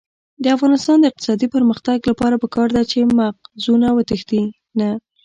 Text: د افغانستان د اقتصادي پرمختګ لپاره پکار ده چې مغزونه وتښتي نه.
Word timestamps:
د 0.43 0.45
افغانستان 0.55 0.97
د 0.99 1.05
اقتصادي 1.09 1.47
پرمختګ 1.55 1.97
لپاره 2.09 2.35
پکار 2.43 2.67
ده 2.75 2.81
چې 2.91 2.99
مغزونه 3.19 3.87
وتښتي 3.93 4.41
نه. 4.79 4.89